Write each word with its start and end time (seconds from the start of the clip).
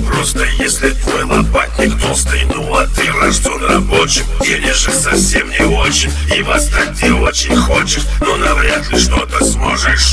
просто, 0.00 0.44
если 0.58 0.90
твой 0.90 1.22
лопатник 1.22 2.00
толстый 2.00 2.44
Ну 2.52 2.74
а 2.74 2.86
ты 2.86 3.10
рожден 3.12 3.64
рабочим, 3.64 4.24
денежек 4.42 4.92
совсем 4.92 5.48
не 5.48 5.60
очень 5.60 6.10
И 6.34 6.42
восстать 6.42 6.98
ты 6.98 7.14
очень 7.14 7.54
хочешь, 7.54 8.02
но 8.20 8.36
навряд 8.36 8.88
ли 8.90 8.98
что-то 8.98 9.44
сможешь 9.44 10.09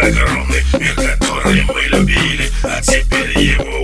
огромный 0.00 0.64
Мир, 0.78 0.94
который 0.94 1.62
мы 1.62 1.80
любили, 1.98 2.50
а 2.62 2.80
теперь 2.82 3.38
его 3.38 3.75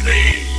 TV. 0.00 0.49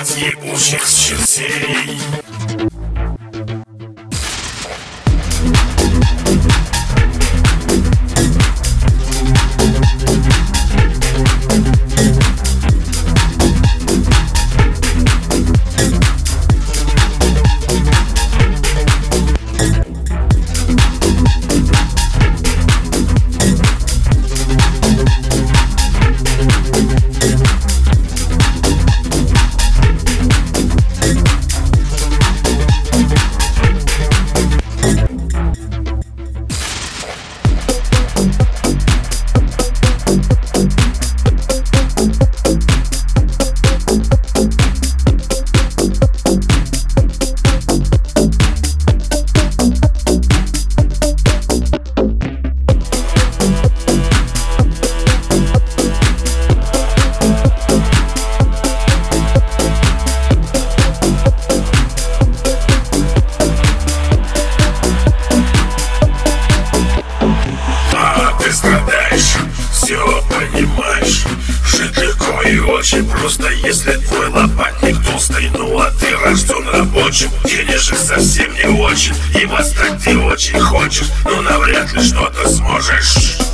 От 0.00 0.16
ебучих 0.16 0.88
чертей 0.88 2.00
очень 72.78 73.04
просто, 73.10 73.50
если 73.50 73.92
твой 74.06 74.28
лопатник 74.28 75.04
толстый. 75.04 75.50
Ну 75.50 75.80
а 75.80 75.90
ты 75.90 76.14
рожден 76.16 76.68
рабочим, 76.68 77.28
денежек 77.44 77.98
совсем 77.98 78.54
не 78.54 78.66
очень. 78.80 79.14
И 79.40 79.44
восстать 79.46 80.00
ты 80.04 80.16
очень 80.16 80.60
хочешь, 80.60 81.08
но 81.24 81.42
навряд 81.42 81.92
ли 81.92 82.00
что-то 82.00 82.48
сможешь 82.48 83.47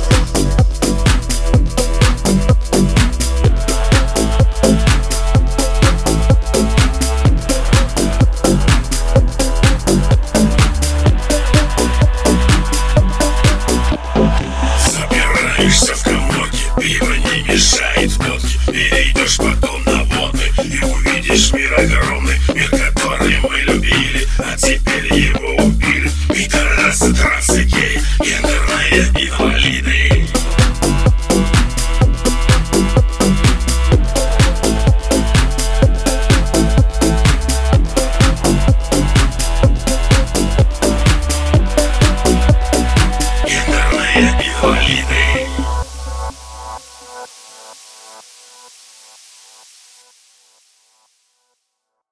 увидишь 21.35 21.53
мир 21.53 22.54